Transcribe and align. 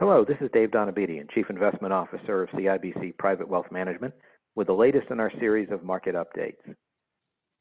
Hello, 0.00 0.24
this 0.24 0.38
is 0.40 0.48
Dave 0.54 0.70
Donabedian, 0.70 1.30
Chief 1.30 1.50
Investment 1.50 1.92
Officer 1.92 2.44
of 2.44 2.48
CIBC 2.48 3.18
Private 3.18 3.46
Wealth 3.46 3.70
Management, 3.70 4.14
with 4.54 4.68
the 4.68 4.72
latest 4.72 5.10
in 5.10 5.20
our 5.20 5.30
series 5.38 5.68
of 5.70 5.84
market 5.84 6.14
updates. 6.14 6.74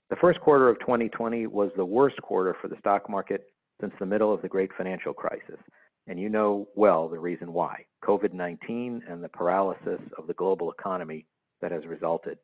The 0.10 0.16
first 0.22 0.40
quarter 0.40 0.70
of 0.70 0.80
2020 0.80 1.48
was 1.48 1.70
the 1.76 1.84
worst 1.84 2.16
quarter 2.22 2.56
for 2.62 2.70
the 2.70 2.78
stock 2.80 3.10
market 3.10 3.48
since 3.82 3.92
the 4.00 4.06
middle 4.06 4.34
of 4.34 4.42
the 4.42 4.48
great 4.48 4.70
financial 4.78 5.14
crisis, 5.14 5.60
and 6.08 6.18
you 6.18 6.30
know 6.30 6.70
well 6.78 7.10
the 7.10 7.20
reason 7.20 7.52
why 7.52 7.84
COVID 8.06 8.32
19 8.32 9.04
and 9.10 9.22
the 9.22 9.28
paralysis 9.28 10.00
of 10.18 10.26
the 10.26 10.34
global 10.36 10.72
economy 10.72 11.26
that 11.62 11.74
has 11.74 11.86
resulted. 11.88 12.38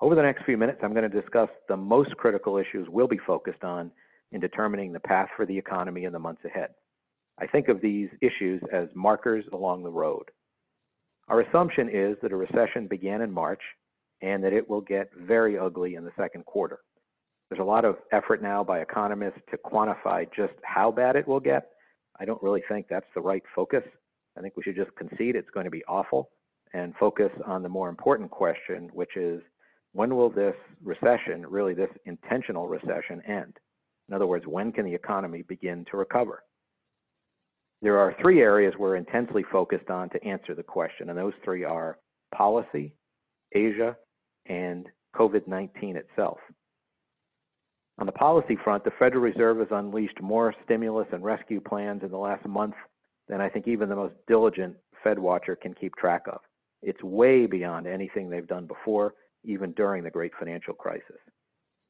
Over 0.00 0.14
the 0.14 0.22
next 0.22 0.46
few 0.46 0.56
minutes, 0.56 0.80
I'm 0.82 0.94
going 0.94 1.10
to 1.10 1.20
discuss 1.20 1.50
the 1.68 1.76
most 1.76 2.16
critical 2.16 2.56
issues 2.56 2.88
we'll 2.88 3.06
be 3.06 3.20
focused 3.26 3.64
on 3.64 3.90
in 4.32 4.40
determining 4.40 4.94
the 4.94 5.00
path 5.00 5.28
for 5.36 5.44
the 5.44 5.58
economy 5.58 6.04
in 6.04 6.12
the 6.14 6.18
months 6.18 6.46
ahead. 6.46 6.70
I 7.38 7.46
think 7.46 7.68
of 7.68 7.80
these 7.80 8.08
issues 8.22 8.62
as 8.72 8.88
markers 8.94 9.44
along 9.52 9.82
the 9.82 9.90
road. 9.90 10.30
Our 11.28 11.40
assumption 11.40 11.88
is 11.88 12.16
that 12.22 12.32
a 12.32 12.36
recession 12.36 12.86
began 12.86 13.20
in 13.20 13.30
March 13.30 13.60
and 14.22 14.42
that 14.44 14.52
it 14.52 14.68
will 14.68 14.80
get 14.80 15.10
very 15.14 15.58
ugly 15.58 15.96
in 15.96 16.04
the 16.04 16.12
second 16.16 16.46
quarter. 16.46 16.80
There's 17.50 17.60
a 17.60 17.64
lot 17.64 17.84
of 17.84 17.96
effort 18.12 18.42
now 18.42 18.64
by 18.64 18.80
economists 18.80 19.40
to 19.50 19.58
quantify 19.58 20.26
just 20.34 20.54
how 20.62 20.90
bad 20.90 21.16
it 21.16 21.28
will 21.28 21.40
get. 21.40 21.68
I 22.18 22.24
don't 22.24 22.42
really 22.42 22.62
think 22.68 22.86
that's 22.88 23.06
the 23.14 23.20
right 23.20 23.42
focus. 23.54 23.82
I 24.36 24.40
think 24.40 24.56
we 24.56 24.62
should 24.62 24.76
just 24.76 24.94
concede 24.96 25.36
it's 25.36 25.50
going 25.50 25.64
to 25.64 25.70
be 25.70 25.84
awful 25.84 26.30
and 26.72 26.94
focus 26.98 27.30
on 27.44 27.62
the 27.62 27.68
more 27.68 27.88
important 27.88 28.30
question, 28.30 28.90
which 28.92 29.16
is 29.16 29.42
when 29.92 30.14
will 30.16 30.30
this 30.30 30.54
recession, 30.82 31.46
really 31.46 31.74
this 31.74 31.90
intentional 32.04 32.68
recession, 32.68 33.22
end? 33.26 33.56
In 34.08 34.14
other 34.14 34.26
words, 34.26 34.46
when 34.46 34.72
can 34.72 34.84
the 34.84 34.94
economy 34.94 35.42
begin 35.42 35.84
to 35.90 35.96
recover? 35.96 36.42
There 37.82 37.98
are 37.98 38.14
three 38.20 38.40
areas 38.40 38.74
we're 38.78 38.96
intensely 38.96 39.44
focused 39.52 39.90
on 39.90 40.08
to 40.10 40.24
answer 40.24 40.54
the 40.54 40.62
question, 40.62 41.10
and 41.10 41.18
those 41.18 41.34
three 41.44 41.64
are 41.64 41.98
policy, 42.34 42.94
Asia, 43.52 43.96
and 44.46 44.86
COVID 45.14 45.46
19 45.46 45.96
itself. 45.96 46.38
On 47.98 48.06
the 48.06 48.12
policy 48.12 48.56
front, 48.62 48.84
the 48.84 48.90
Federal 48.98 49.22
Reserve 49.22 49.58
has 49.58 49.68
unleashed 49.70 50.20
more 50.20 50.54
stimulus 50.64 51.06
and 51.12 51.24
rescue 51.24 51.60
plans 51.60 52.02
in 52.02 52.10
the 52.10 52.18
last 52.18 52.46
month 52.46 52.74
than 53.28 53.40
I 53.40 53.48
think 53.48 53.66
even 53.66 53.88
the 53.88 53.96
most 53.96 54.14
diligent 54.28 54.76
Fed 55.02 55.18
watcher 55.18 55.56
can 55.56 55.74
keep 55.74 55.94
track 55.96 56.22
of. 56.28 56.40
It's 56.82 57.02
way 57.02 57.46
beyond 57.46 57.86
anything 57.86 58.28
they've 58.28 58.46
done 58.46 58.66
before, 58.66 59.14
even 59.44 59.72
during 59.72 60.04
the 60.04 60.10
great 60.10 60.32
financial 60.38 60.74
crisis. 60.74 61.16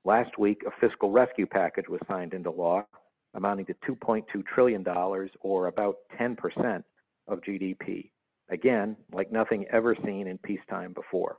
Last 0.04 0.38
week, 0.38 0.62
a 0.66 0.70
fiscal 0.80 1.10
rescue 1.10 1.46
package 1.46 1.88
was 1.88 2.00
signed 2.08 2.34
into 2.34 2.50
law 2.50 2.86
amounting 3.36 3.66
to 3.66 3.74
$2.2 3.88 4.24
trillion, 4.52 4.84
or 5.40 5.66
about 5.68 5.96
10% 6.20 6.82
of 7.28 7.40
GDP. 7.40 8.10
Again, 8.50 8.96
like 9.12 9.30
nothing 9.30 9.66
ever 9.72 9.96
seen 10.04 10.26
in 10.26 10.38
peacetime 10.38 10.92
before. 10.92 11.36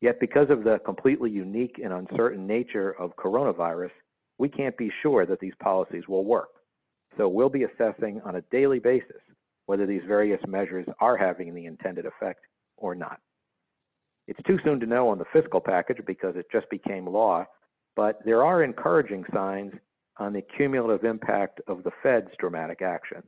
Yet, 0.00 0.20
because 0.20 0.48
of 0.50 0.64
the 0.64 0.78
completely 0.84 1.30
unique 1.30 1.80
and 1.82 1.92
uncertain 1.92 2.46
nature 2.46 2.92
of 3.00 3.16
coronavirus, 3.16 3.90
we 4.38 4.48
can't 4.48 4.76
be 4.76 4.90
sure 5.02 5.24
that 5.24 5.40
these 5.40 5.54
policies 5.62 6.04
will 6.08 6.24
work. 6.24 6.50
So 7.16 7.28
we'll 7.28 7.48
be 7.48 7.64
assessing 7.64 8.20
on 8.24 8.36
a 8.36 8.42
daily 8.52 8.78
basis 8.78 9.22
whether 9.64 9.86
these 9.86 10.02
various 10.06 10.40
measures 10.46 10.86
are 11.00 11.16
having 11.16 11.54
the 11.54 11.66
intended 11.66 12.06
effect 12.06 12.40
or 12.76 12.94
not. 12.94 13.18
It's 14.28 14.42
too 14.46 14.58
soon 14.64 14.80
to 14.80 14.86
know 14.86 15.08
on 15.08 15.18
the 15.18 15.24
fiscal 15.32 15.60
package 15.60 15.98
because 16.06 16.36
it 16.36 16.46
just 16.52 16.68
became 16.68 17.06
law, 17.06 17.46
but 17.94 18.20
there 18.24 18.44
are 18.44 18.62
encouraging 18.62 19.24
signs 19.32 19.72
on 20.18 20.32
the 20.32 20.42
cumulative 20.56 21.04
impact 21.04 21.60
of 21.66 21.82
the 21.82 21.90
Fed's 22.02 22.30
dramatic 22.38 22.82
actions. 22.82 23.26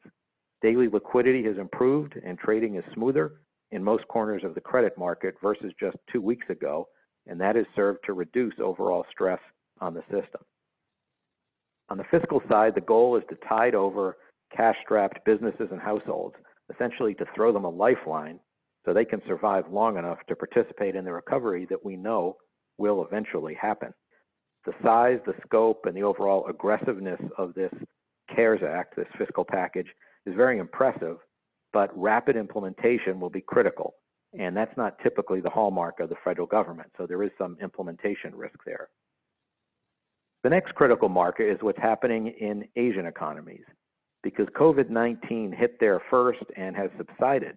Daily 0.62 0.88
liquidity 0.88 1.44
has 1.44 1.58
improved 1.58 2.14
and 2.24 2.38
trading 2.38 2.76
is 2.76 2.84
smoother 2.94 3.32
in 3.70 3.84
most 3.84 4.08
corners 4.08 4.42
of 4.44 4.54
the 4.54 4.60
credit 4.60 4.96
market 4.96 5.34
versus 5.42 5.72
just 5.78 5.96
two 6.10 6.20
weeks 6.20 6.48
ago, 6.48 6.88
and 7.26 7.40
that 7.40 7.56
has 7.56 7.66
served 7.76 8.00
to 8.06 8.14
reduce 8.14 8.54
overall 8.58 9.04
stress 9.10 9.40
on 9.80 9.94
the 9.94 10.02
system. 10.02 10.40
On 11.90 11.98
the 11.98 12.04
fiscal 12.10 12.42
side, 12.48 12.74
the 12.74 12.80
goal 12.80 13.16
is 13.16 13.22
to 13.28 13.36
tide 13.48 13.74
over 13.74 14.16
cash 14.54 14.76
strapped 14.82 15.24
businesses 15.24 15.68
and 15.70 15.80
households, 15.80 16.34
essentially 16.74 17.14
to 17.14 17.26
throw 17.34 17.52
them 17.52 17.64
a 17.64 17.68
lifeline 17.68 18.40
so 18.84 18.92
they 18.92 19.04
can 19.04 19.22
survive 19.26 19.64
long 19.70 19.98
enough 19.98 20.18
to 20.28 20.36
participate 20.36 20.96
in 20.96 21.04
the 21.04 21.12
recovery 21.12 21.66
that 21.68 21.84
we 21.84 21.96
know 21.96 22.36
will 22.78 23.04
eventually 23.04 23.54
happen 23.54 23.92
the 24.68 24.74
size, 24.82 25.18
the 25.24 25.32
scope, 25.46 25.86
and 25.86 25.96
the 25.96 26.02
overall 26.02 26.46
aggressiveness 26.46 27.20
of 27.38 27.54
this 27.54 27.72
CARES 28.34 28.60
Act, 28.62 28.96
this 28.96 29.06
fiscal 29.16 29.42
package, 29.42 29.86
is 30.26 30.34
very 30.34 30.58
impressive, 30.58 31.16
but 31.72 31.90
rapid 31.98 32.36
implementation 32.36 33.18
will 33.18 33.30
be 33.30 33.40
critical. 33.40 33.94
And 34.38 34.54
that's 34.54 34.76
not 34.76 34.98
typically 35.02 35.40
the 35.40 35.48
hallmark 35.48 36.00
of 36.00 36.10
the 36.10 36.16
federal 36.22 36.46
government, 36.46 36.90
so 36.98 37.06
there 37.06 37.22
is 37.22 37.30
some 37.38 37.56
implementation 37.62 38.34
risk 38.34 38.58
there. 38.66 38.90
The 40.44 40.50
next 40.50 40.74
critical 40.74 41.08
marker 41.08 41.44
is 41.50 41.56
what's 41.62 41.80
happening 41.80 42.34
in 42.38 42.68
Asian 42.76 43.06
economies. 43.06 43.64
Because 44.22 44.48
COVID 44.48 44.90
19 44.90 45.50
hit 45.50 45.80
there 45.80 46.02
first 46.10 46.44
and 46.58 46.76
has 46.76 46.90
subsided, 46.98 47.56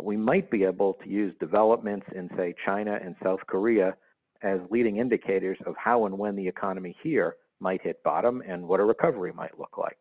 we 0.00 0.16
might 0.16 0.48
be 0.48 0.62
able 0.62 0.94
to 1.02 1.08
use 1.08 1.34
developments 1.40 2.06
in, 2.14 2.30
say, 2.36 2.54
China 2.64 3.00
and 3.02 3.16
South 3.20 3.40
Korea 3.48 3.96
as 4.42 4.60
leading 4.70 4.98
indicators 4.98 5.58
of 5.66 5.74
how 5.76 6.06
and 6.06 6.18
when 6.18 6.36
the 6.36 6.46
economy 6.46 6.96
here 7.02 7.36
might 7.60 7.82
hit 7.82 8.02
bottom 8.02 8.42
and 8.46 8.66
what 8.66 8.80
a 8.80 8.84
recovery 8.84 9.32
might 9.32 9.58
look 9.58 9.78
like. 9.78 9.98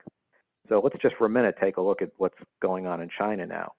So 0.70 0.80
let's 0.84 0.96
just 1.02 1.16
for 1.18 1.26
a 1.26 1.30
minute 1.30 1.56
take 1.62 1.78
a 1.78 1.82
look 1.82 2.02
at 2.02 2.12
what's 2.18 2.38
going 2.62 2.88
on 2.88 3.02
in 3.02 3.10
China 3.18 3.46
now. 3.46 3.74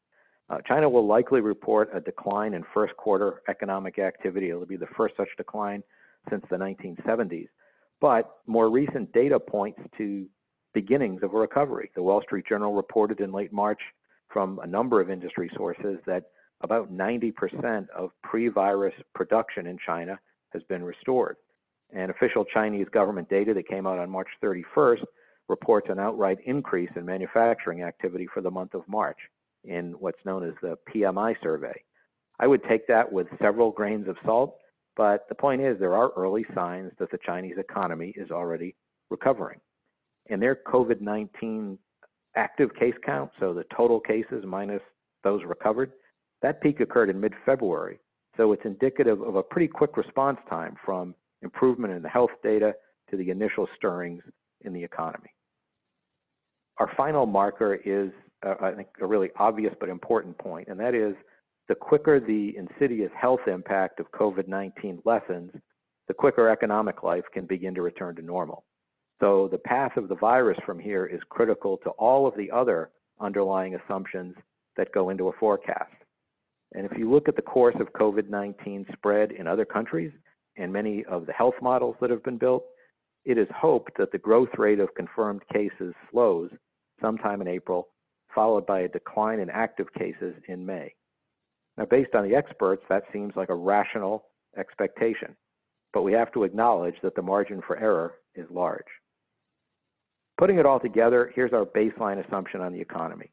Uh, 0.51 0.59
China 0.67 0.89
will 0.89 1.07
likely 1.07 1.41
report 1.41 1.91
a 1.95 2.01
decline 2.01 2.55
in 2.55 2.65
first 2.75 2.97
quarter 2.97 3.43
economic 3.49 3.99
activity. 3.99 4.51
It'll 4.51 4.67
be 4.67 4.77
the 4.77 4.87
first 4.97 5.17
such 5.17 5.29
decline 5.37 5.83
since 6.29 6.45
the 6.51 6.57
1970s. 6.57 7.49
But 8.01 8.37
more 8.47 8.69
recent 8.69 9.13
data 9.13 9.39
points 9.41 9.81
to 9.97 10.27
beginnings 10.75 11.23
of 11.23 11.35
a 11.35 11.39
recovery. 11.39 11.91
The 11.95 12.03
Wall 12.03 12.21
Street 12.23 12.47
Journal 12.49 12.75
reported 12.75 13.21
in 13.21 13.33
late 13.33 13.53
March 13.53 13.81
from 14.29 14.59
a 14.63 14.67
number 14.67 15.01
of 15.01 15.11
industry 15.11 15.51
sources 15.57 15.99
that 16.07 16.25
about 16.63 16.93
90% 16.93 17.89
of 17.91 18.11
pre 18.23 18.49
virus 18.49 18.95
production 19.15 19.67
in 19.67 19.79
China 19.85 20.19
has 20.53 20.63
been 20.65 20.85
restored. 20.85 21.37
And 21.95 22.11
official 22.11 22.45
Chinese 22.45 22.87
government 22.93 23.29
data 23.29 23.53
that 23.55 23.69
came 23.69 23.87
out 23.87 23.99
on 23.99 24.11
March 24.11 24.29
31st 24.43 25.05
reports 25.49 25.89
an 25.91 25.99
outright 25.99 26.39
increase 26.47 26.91
in 26.97 27.05
manufacturing 27.05 27.83
activity 27.83 28.27
for 28.33 28.41
the 28.41 28.51
month 28.51 28.75
of 28.75 28.89
March 28.89 29.19
in 29.65 29.93
what's 29.99 30.25
known 30.25 30.47
as 30.47 30.55
the 30.63 30.77
PMI 30.93 31.35
survey. 31.43 31.75
I 32.41 32.47
would 32.47 32.65
take 32.65 32.87
that 32.89 33.11
with 33.11 33.27
several 33.41 33.71
grains 33.71 34.09
of 34.09 34.17
salt, 34.25 34.57
but 34.97 35.29
the 35.29 35.35
point 35.35 35.61
is 35.61 35.79
there 35.79 35.95
are 35.95 36.11
early 36.17 36.45
signs 36.55 36.93
that 36.99 37.11
the 37.11 37.19
Chinese 37.25 37.57
economy 37.59 38.13
is 38.17 38.31
already 38.31 38.75
recovering. 39.11 39.61
And 40.31 40.41
their 40.41 40.57
COVID 40.57 41.01
19 41.01 41.79
active 42.37 42.75
case 42.75 42.95
count, 43.05 43.31
so 43.39 43.53
the 43.53 43.65
total 43.77 44.01
cases 44.01 44.45
minus 44.47 44.83
those 45.23 45.43
recovered, 45.45 45.93
that 46.41 46.61
peak 46.61 46.81
occurred 46.81 47.11
in 47.11 47.21
mid 47.21 47.35
February. 47.45 48.01
So 48.37 48.53
it's 48.53 48.65
indicative 48.65 49.21
of 49.21 49.37
a 49.37 49.43
pretty 49.43 49.69
quick 49.69 49.97
response 49.97 50.39
time 50.49 50.77
from 50.85 51.15
improvement 51.43 51.93
in 51.93 52.03
the 52.03 52.09
health 52.09 52.31
data 52.43 52.75
to 53.11 53.17
the 53.17 53.31
initial 53.31 53.69
stirrings 53.77 54.23
in 54.63 54.73
the 54.73 54.83
economy. 54.83 55.29
Our 56.79 56.91
final 56.97 57.27
marker 57.27 57.75
is, 57.75 58.11
uh, 58.45 58.55
I 58.61 58.73
think, 58.73 58.89
a 59.01 59.07
really 59.07 59.31
obvious 59.37 59.75
but 59.79 59.89
important 59.89 60.37
point, 60.39 60.69
and 60.69 60.81
that 60.81 60.95
is 60.95 61.15
the 61.69 61.75
quicker 61.75 62.19
the 62.21 62.57
insidious 62.57 63.11
health 63.21 63.47
impact 63.47 64.01
of 64.01 64.11
COVID 64.13 64.49
19 64.49 65.01
lessens, 65.05 65.53
the 66.09 66.15
quicker 66.15 66.49
economic 66.49 67.03
life 67.03 67.25
can 67.33 67.47
begin 67.47 67.75
to 67.75 67.83
return 67.83 68.17
to 68.17 68.23
normal. 68.23 68.65
So 69.21 69.49
the 69.49 69.59
path 69.59 69.97
of 69.97 70.09
the 70.09 70.17
virus 70.17 70.59
from 70.67 70.81
here 70.81 71.07
is 71.07 71.21
critical 71.29 71.77
to 71.85 71.91
all 71.91 72.27
of 72.27 72.37
the 72.37 72.51
other 72.51 72.91
underlying 73.21 73.77
assumptions 73.77 74.35
that 74.77 74.93
go 74.93 75.11
into 75.11 75.29
a 75.29 75.33
forecast. 75.39 76.02
And 76.75 76.87
if 76.87 76.97
you 76.97 77.11
look 77.11 77.29
at 77.29 77.37
the 77.37 77.43
course 77.43 77.77
of 77.81 77.93
COVID 77.93 78.29
19 78.29 78.87
spread 78.93 79.33
in 79.33 79.47
other 79.47 79.65
countries 79.65 80.13
and 80.57 80.73
many 80.73 81.05
of 81.05 81.27
the 81.27 81.33
health 81.33 81.55
models 81.61 81.97
that 82.01 82.11
have 82.11 82.23
been 82.25 82.39
built, 82.39 82.65
it 83.25 83.39
is 83.39 83.49
hoped 83.55 83.97
that 83.99 84.11
the 84.11 84.19
growth 84.19 84.49
rate 84.59 84.81
of 84.81 84.95
confirmed 84.95 85.43
cases 85.53 85.95
slows 86.11 86.51
sometime 87.01 87.41
in 87.41 87.49
April, 87.49 87.89
followed 88.35 88.67
by 88.67 88.81
a 88.81 88.89
decline 88.89 89.39
in 89.39 89.51
active 89.51 89.93
cases 89.93 90.35
in 90.49 90.65
May. 90.65 90.95
Now, 91.77 91.85
based 91.87 92.15
on 92.15 92.29
the 92.29 92.35
experts, 92.35 92.83
that 92.89 93.05
seems 93.13 93.35
like 93.37 93.49
a 93.49 93.55
rational 93.55 94.27
expectation, 94.57 95.37
but 95.93 96.03
we 96.03 96.13
have 96.13 96.33
to 96.33 96.45
acknowledge 96.45 96.97
that 97.03 97.15
the 97.15 97.23
margin 97.23 97.63
for 97.67 97.79
error 97.79 98.15
is 98.35 98.47
large. 98.51 98.85
Putting 100.39 100.59
it 100.59 100.67
all 100.67 100.81
together, 100.81 101.33
here's 101.35 101.53
our 101.53 101.65
baseline 101.65 102.25
assumption 102.27 102.61
on 102.61 102.73
the 102.73 102.81
economy. 102.81 103.31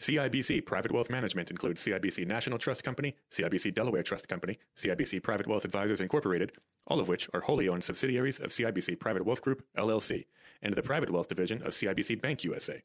CIBC 0.00 0.64
Private 0.64 0.92
Wealth 0.92 1.10
Management 1.10 1.50
includes 1.50 1.84
CIBC 1.84 2.26
National 2.26 2.58
Trust 2.58 2.82
Company, 2.82 3.14
CIBC 3.30 3.74
Delaware 3.74 4.02
Trust 4.02 4.28
Company, 4.28 4.58
CIBC 4.78 5.22
Private 5.22 5.46
Wealth 5.46 5.66
Advisors 5.66 6.00
Incorporated, 6.00 6.52
all 6.86 7.00
of 7.00 7.08
which 7.08 7.28
are 7.34 7.42
wholly 7.42 7.68
owned 7.68 7.84
subsidiaries 7.84 8.40
of 8.40 8.48
CIBC 8.48 8.98
Private 8.98 9.26
Wealth 9.26 9.42
Group, 9.42 9.62
LLC, 9.76 10.24
and 10.62 10.74
the 10.74 10.82
Private 10.82 11.10
Wealth 11.10 11.28
Division 11.28 11.60
of 11.62 11.74
CIBC 11.74 12.22
Bank 12.22 12.44
USA. 12.44 12.80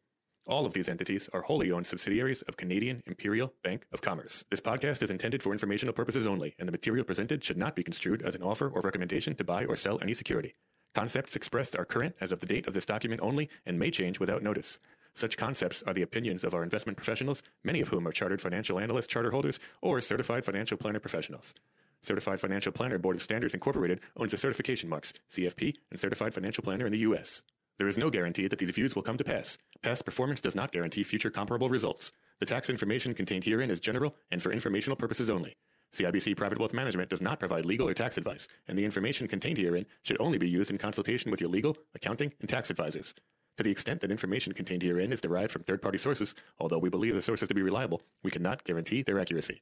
All 0.48 0.68
of 0.68 0.74
these 0.74 0.90
entities 0.90 1.28
are 1.34 1.42
wholly 1.42 1.72
owned 1.72 1.88
subsidiaries 1.88 2.44
of 2.44 2.56
Canadian 2.56 3.02
Imperial 3.08 3.52
Bank 3.64 3.88
of 3.92 4.02
Commerce. 4.02 4.46
This 4.52 4.60
podcast 4.60 5.02
is 5.02 5.10
intended 5.10 5.42
for 5.42 5.52
informational 5.52 5.92
purposes 5.92 6.28
only, 6.28 6.54
and 6.60 6.68
the 6.68 6.72
material 6.72 7.04
presented 7.04 7.44
should 7.44 7.58
not 7.58 7.76
be 7.76 7.82
construed 7.82 8.22
as 8.22 8.36
an 8.36 8.44
offer 8.44 8.70
or 8.70 8.82
recommendation 8.82 9.34
to 9.38 9.44
buy 9.44 9.66
or 9.66 9.76
sell 9.76 9.98
any 10.04 10.14
security. 10.14 10.54
Concepts 10.94 11.36
expressed 11.36 11.76
are 11.76 11.84
current 11.84 12.16
as 12.22 12.32
of 12.32 12.42
the 12.42 12.46
date 12.46 12.68
of 12.68 12.76
this 12.76 12.86
document 12.86 13.22
only 13.22 13.50
and 13.66 13.80
may 13.80 13.90
change 13.90 14.20
without 14.20 14.44
notice. 14.44 14.78
Such 15.16 15.36
concepts 15.36 15.82
are 15.88 15.96
the 15.96 16.04
opinions 16.04 16.44
of 16.44 16.54
our 16.54 16.62
investment 16.62 16.96
professionals, 16.96 17.42
many 17.64 17.82
of 17.82 17.88
whom 17.88 18.08
are 18.08 18.12
chartered 18.12 18.40
financial 18.40 18.80
analyst 18.80 19.10
charter 19.10 19.32
holders 19.32 19.60
or 19.82 20.00
certified 20.00 20.46
financial 20.46 20.78
planner 20.78 21.00
professionals. 21.00 21.56
Certified 22.04 22.40
Financial 22.40 22.72
Planner 22.72 23.00
Board 23.00 23.16
of 23.16 23.24
Standards 23.24 23.56
Incorporated 23.56 24.00
owns 24.16 24.30
the 24.30 24.38
certification 24.38 24.90
marks 24.90 25.12
CFP 25.32 25.74
and 25.90 26.00
Certified 26.00 26.36
Financial 26.36 26.64
Planner 26.64 26.86
in 26.86 26.92
the 26.92 27.00
U.S. 27.00 27.42
There 27.78 27.88
is 27.90 27.98
no 27.98 28.10
guarantee 28.10 28.48
that 28.48 28.58
these 28.58 28.70
views 28.70 28.96
will 28.96 29.02
come 29.02 29.18
to 29.18 29.24
pass. 29.24 29.58
Past 29.82 30.06
performance 30.06 30.40
does 30.40 30.56
not 30.56 30.72
guarantee 30.72 31.04
future 31.04 31.30
comparable 31.30 31.70
results. 31.70 32.14
The 32.40 32.46
tax 32.46 32.70
information 32.70 33.14
contained 33.14 33.44
herein 33.44 33.70
is 33.70 33.82
general 33.82 34.16
and 34.32 34.42
for 34.42 34.52
informational 34.52 34.96
purposes 34.96 35.30
only. 35.30 35.56
CIBC 35.94 36.38
Private 36.38 36.58
Wealth 36.58 36.74
Management 36.74 37.10
does 37.10 37.22
not 37.22 37.40
provide 37.40 37.66
legal 37.66 37.88
or 37.88 37.94
tax 37.94 38.18
advice, 38.18 38.48
and 38.68 38.78
the 38.78 38.84
information 38.86 39.28
contained 39.28 39.58
herein 39.58 39.86
should 40.04 40.20
only 40.20 40.38
be 40.38 40.50
used 40.50 40.72
in 40.72 40.78
consultation 40.78 41.32
with 41.32 41.42
your 41.42 41.50
legal, 41.50 41.78
accounting, 41.94 42.32
and 42.40 42.50
tax 42.50 42.70
advisors. 42.70 43.14
To 43.58 43.64
the 43.64 43.72
extent 43.72 44.02
that 44.02 44.12
information 44.12 44.54
contained 44.54 44.82
herein 44.82 45.14
is 45.14 45.22
derived 45.22 45.52
from 45.52 45.64
third 45.64 45.82
party 45.82 45.98
sources, 45.98 46.36
although 46.60 46.80
we 46.80 46.90
believe 46.90 47.16
the 47.16 47.22
sources 47.22 47.48
to 47.48 47.54
be 47.54 47.62
reliable, 47.62 48.02
we 48.24 48.32
cannot 48.32 48.64
guarantee 48.64 49.04
their 49.04 49.20
accuracy. 49.20 49.62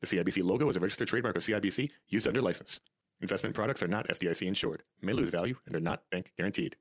The 0.00 0.06
CIBC 0.06 0.42
logo 0.42 0.68
is 0.68 0.76
a 0.76 0.80
registered 0.80 1.08
trademark 1.08 1.36
of 1.36 1.42
CIBC 1.42 1.90
used 2.08 2.26
under 2.26 2.40
license. 2.40 2.80
Investment 3.20 3.54
products 3.54 3.82
are 3.82 3.88
not 3.88 4.08
FDIC 4.08 4.46
insured, 4.46 4.82
may 5.02 5.12
lose 5.12 5.30
value, 5.30 5.56
and 5.66 5.76
are 5.76 5.80
not 5.80 6.02
bank 6.10 6.32
guaranteed. 6.36 6.76